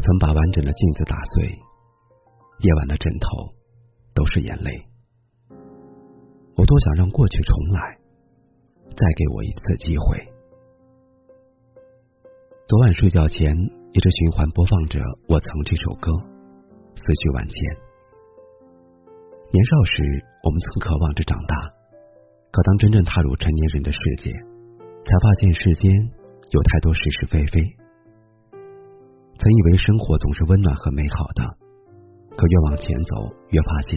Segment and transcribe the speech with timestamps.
[0.00, 1.44] 我曾把完整的镜子打碎，
[2.60, 3.52] 夜晚的枕头
[4.14, 4.82] 都是眼泪。
[6.56, 7.98] 我多想让过去重来，
[8.96, 10.26] 再给我一次机会。
[12.66, 13.54] 昨晚睡觉前
[13.92, 16.10] 一直循环播放着《我曾》这首歌，
[16.96, 17.54] 思绪万千。
[19.52, 20.00] 年少时，
[20.44, 21.54] 我们曾渴望着长大，
[22.50, 24.32] 可当真正踏入成年人的世界，
[25.04, 27.60] 才发现世间有太多是是非非。
[29.40, 31.40] 曾以为生活总是温暖和美好的，
[32.36, 33.96] 可越往前走，越发现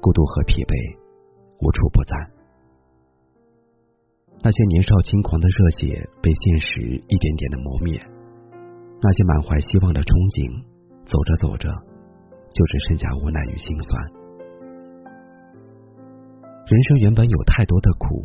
[0.00, 0.72] 孤独和疲惫
[1.60, 2.16] 无处不在。
[4.40, 7.92] 那些年少轻狂的热血被现实一点点的磨灭，
[9.04, 10.64] 那些满怀希望的憧憬，
[11.04, 11.68] 走着走着
[12.56, 13.92] 就只剩下无奈与心酸。
[16.64, 18.24] 人生原本有太多的苦，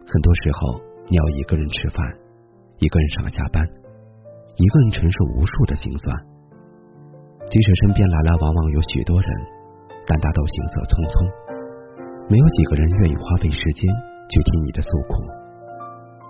[0.00, 0.80] 很多时候
[1.12, 2.00] 你要一个人吃饭，
[2.80, 3.68] 一个人上下班。
[4.56, 6.08] 一个人承受无数的心酸，
[7.44, 9.28] 即使身边来来往往有许多人，
[10.08, 11.12] 但大都行色匆匆，
[12.32, 13.84] 没有几个人愿意花费时间
[14.32, 15.20] 去听你的诉苦，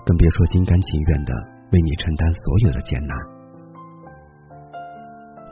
[0.03, 1.31] 更别说心甘情愿的
[1.71, 3.15] 为你承担所有的艰难。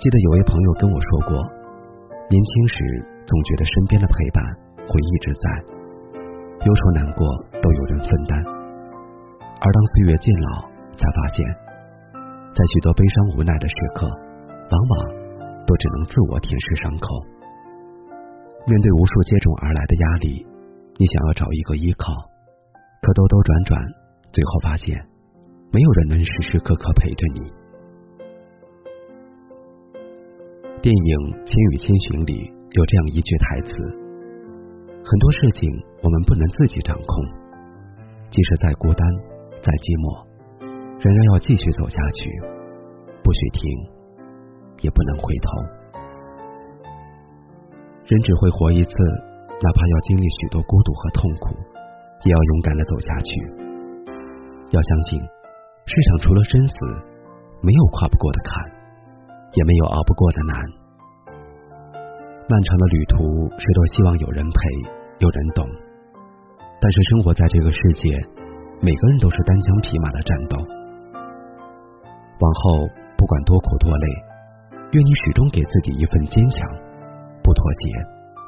[0.02, 1.38] 记得有位朋友跟我说过，
[2.26, 2.74] 年轻时
[3.22, 4.42] 总觉得身边的陪伴
[4.90, 5.46] 会一直在，
[6.66, 7.22] 忧愁难过
[7.62, 8.34] 都有人分担，
[9.62, 10.66] 而当岁月渐老，
[10.98, 11.38] 才发现。
[12.54, 14.94] 在许多悲伤无奈的时刻，往往
[15.66, 17.06] 都只能自我舔舐伤口。
[18.62, 20.46] 面对无数接踵而来的压力，
[20.94, 22.14] 你想要找一个依靠，
[23.02, 23.74] 可兜兜转转，
[24.30, 24.94] 最后发现
[25.74, 27.42] 没有人能时时刻刻陪着你。
[30.78, 32.38] 电影《千与千寻》里
[32.78, 33.74] 有这样一句台词
[35.02, 35.66] ：“很多事情
[36.06, 37.10] 我们不能自己掌控，
[38.30, 39.02] 即使再孤单、
[39.58, 40.30] 再寂寞。”
[41.04, 42.24] 仍然要继续走下去，
[43.20, 43.60] 不许停，
[44.80, 45.48] 也不能回头。
[48.08, 48.90] 人只会活一次，
[49.60, 51.52] 哪怕要经历许多孤独和痛苦，
[52.24, 53.36] 也要勇敢的走下去。
[54.72, 56.74] 要相信，世上除了生死，
[57.60, 58.64] 没有跨不过的坎，
[59.52, 60.56] 也没有熬不过的难。
[62.48, 64.56] 漫长的旅途，谁都希望有人陪，
[65.18, 65.68] 有人懂。
[66.80, 68.08] 但是生活在这个世界，
[68.80, 70.56] 每个人都是单枪匹马的战斗。
[72.40, 74.06] 往后不管多苦多累，
[74.92, 76.68] 愿你始终给自己一份坚强，
[77.42, 77.88] 不妥协，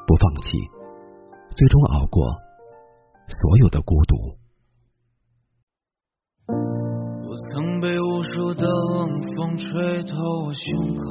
[0.05, 0.57] 不放弃，
[1.55, 2.27] 最终熬过
[3.27, 4.15] 所有的孤独。
[6.49, 10.15] 我曾被无数的冷风吹透
[10.45, 11.03] 我胸口，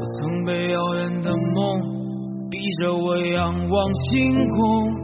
[0.00, 4.95] 我曾被遥远的梦逼着我仰望星空。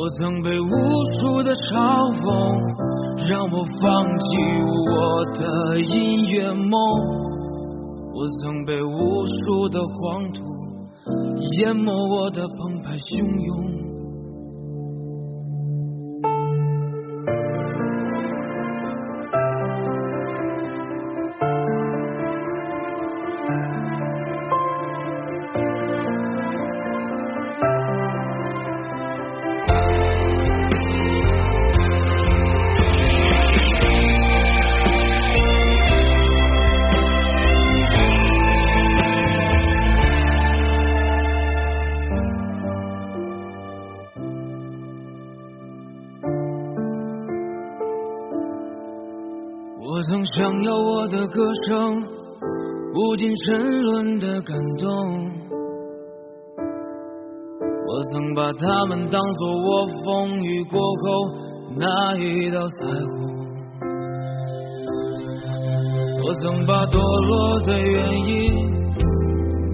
[0.00, 0.64] 我曾被无
[1.20, 2.24] 数的嘲讽，
[3.28, 4.24] 让我放弃
[4.88, 4.96] 我
[5.36, 6.72] 的音乐梦。
[8.14, 10.40] 我曾被无数的黄土
[11.58, 13.99] 淹没我的澎湃汹涌。
[50.32, 52.02] 想要我的歌声
[52.94, 54.88] 无尽沉沦的感动，
[57.88, 61.02] 我曾把他们当作我风雨过后
[61.76, 63.10] 那一道彩虹，
[66.24, 68.70] 我曾把堕落的原因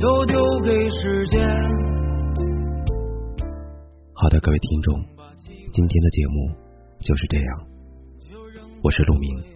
[0.00, 1.46] 都丢给时间。
[4.14, 4.94] 好的，各位听众，
[5.70, 6.48] 今天的节目
[7.00, 7.60] 就是这样，
[8.82, 9.55] 我是陆明。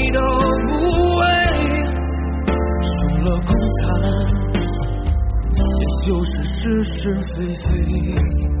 [6.11, 8.60] 就是是是非非。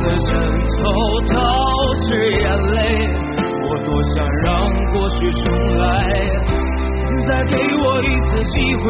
[0.00, 0.28] 的枕
[0.76, 0.80] 头
[1.22, 1.34] 都
[2.04, 2.76] 是眼泪
[3.68, 4.46] 我多想让
[4.92, 5.46] 过去重
[5.78, 5.84] 来
[7.26, 8.86] 再给我一次机会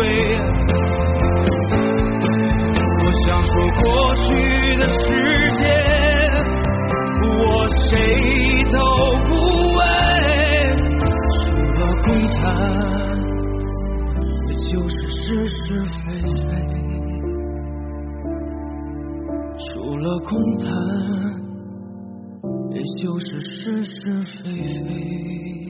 [3.04, 3.52] 我想说
[3.82, 5.04] 过去的时
[5.54, 5.62] 间
[7.40, 8.76] 我谁都
[9.28, 9.30] 不
[9.76, 9.80] 为
[11.40, 11.46] 除
[11.78, 12.42] 了空谈
[14.46, 14.94] 也就是
[15.48, 15.58] 事。
[15.88, 15.97] 非
[19.88, 20.68] 除了空谈，
[22.74, 24.52] 也就是是是非
[24.84, 25.67] 非。